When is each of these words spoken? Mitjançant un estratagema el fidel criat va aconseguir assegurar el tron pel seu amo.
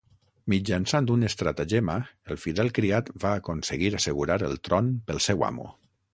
Mitjançant 0.51 1.09
un 1.15 1.27
estratagema 1.27 1.97
el 2.35 2.39
fidel 2.47 2.73
criat 2.79 3.13
va 3.25 3.35
aconseguir 3.43 3.93
assegurar 4.01 4.41
el 4.51 4.59
tron 4.71 4.91
pel 5.11 5.23
seu 5.29 5.47
amo. 5.53 5.71